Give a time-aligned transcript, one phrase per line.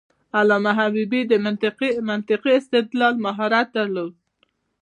[0.37, 1.33] علامه حبيبي د
[2.17, 4.13] منطقي استدلال مهارت درلود.